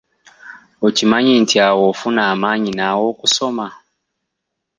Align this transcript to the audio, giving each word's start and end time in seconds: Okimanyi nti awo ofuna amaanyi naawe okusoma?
Okimanyi 0.87 1.33
nti 1.41 1.55
awo 1.67 1.81
ofuna 1.91 2.21
amaanyi 2.33 2.71
naawe 2.77 3.03
okusoma? 3.13 3.67